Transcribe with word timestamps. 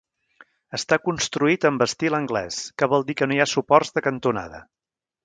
Està 0.77 0.97
construït 1.07 1.67
amb 1.69 1.85
estil 1.87 2.17
anglès, 2.19 2.57
que 2.83 2.89
vol 2.95 3.05
dir 3.11 3.17
que 3.21 3.29
no 3.33 3.37
hi 3.37 3.41
ha 3.45 3.49
suports 3.53 3.95
de 3.99 4.05
cantonada. 4.09 4.65